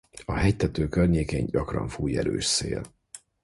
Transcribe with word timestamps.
A 0.25 0.33
hegytető 0.33 0.87
környékén 0.87 1.45
gyakran 1.45 1.87
fúj 1.87 2.17
erős 2.17 2.45
szél. 2.45 2.83